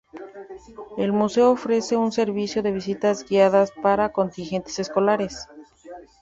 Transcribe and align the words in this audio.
El 0.97 1.13
Museo 1.13 1.51
ofrece 1.51 1.95
un 1.95 2.11
servicio 2.11 2.63
de 2.63 2.71
visitas 2.71 3.23
guiadas 3.29 3.71
para 3.83 4.11
contingentes 4.11 4.79
escolares. 4.79 5.47